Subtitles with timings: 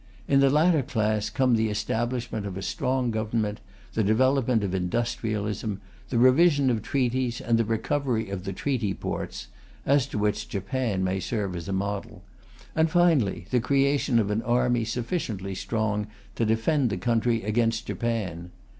[0.27, 3.59] In the latter class come the establishment of a strong government,
[3.93, 9.49] the development of industrialism, the revision of treaties and the recovery of the Treaty Ports
[9.85, 12.23] (as to which Japan may serve as a model),
[12.75, 18.49] and finally, the creation of an army sufficiently strong to defend the country against Japan.